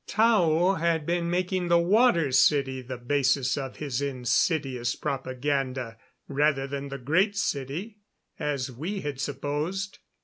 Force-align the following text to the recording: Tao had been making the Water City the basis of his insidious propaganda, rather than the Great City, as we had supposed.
Tao 0.07 0.73
had 0.79 1.05
been 1.05 1.29
making 1.29 1.67
the 1.67 1.77
Water 1.77 2.31
City 2.31 2.81
the 2.81 2.97
basis 2.97 3.55
of 3.55 3.75
his 3.75 4.01
insidious 4.01 4.95
propaganda, 4.95 5.95
rather 6.27 6.65
than 6.65 6.87
the 6.89 6.97
Great 6.97 7.37
City, 7.37 7.99
as 8.39 8.71
we 8.71 9.01
had 9.01 9.21
supposed. 9.21 9.99